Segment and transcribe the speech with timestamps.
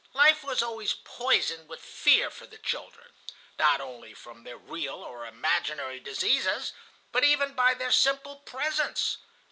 [0.15, 3.09] Life was always poisoned with fear for the children,
[3.59, 6.73] not only from their real or imaginary diseases,
[7.11, 9.17] but even by their simple presence.